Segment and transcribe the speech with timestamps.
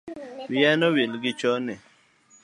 [0.51, 1.75] Wia nowil gochoni